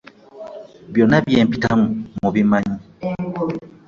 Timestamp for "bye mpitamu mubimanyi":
1.25-2.75